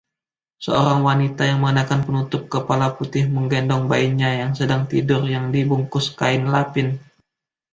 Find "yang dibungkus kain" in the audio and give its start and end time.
5.35-6.43